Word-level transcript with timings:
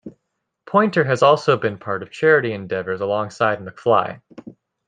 Poynter 0.65 1.03
has 1.03 1.21
also 1.21 1.57
been 1.57 1.77
part 1.77 2.01
of 2.01 2.09
charity 2.09 2.53
endeavors 2.53 3.01
alongside 3.01 3.59
McFly. 3.59 4.19